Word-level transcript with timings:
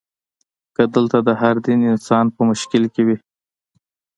که 0.75 0.83
دلته 0.93 1.17
د 1.27 1.29
هر 1.41 1.55
دین 1.65 1.79
انسان 1.93 2.25
په 2.35 2.41
مشکل 2.49 2.83
کې 2.93 3.01
وي. 3.07 3.17